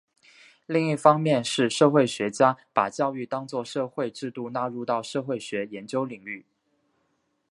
[0.65, 6.43] 另一方是社会学家把教育当作社会制度纳入到社会学研究领域。